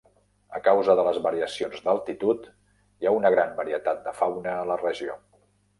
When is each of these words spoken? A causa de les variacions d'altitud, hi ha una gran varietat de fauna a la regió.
A 0.59 0.61
causa 0.67 0.95
de 0.99 1.03
les 1.07 1.19
variacions 1.25 1.85
d'altitud, 1.89 2.49
hi 2.49 3.09
ha 3.11 3.15
una 3.21 3.35
gran 3.37 3.55
varietat 3.61 4.05
de 4.09 4.19
fauna 4.23 4.59
a 4.61 4.69
la 4.73 4.85
regió. 4.87 5.23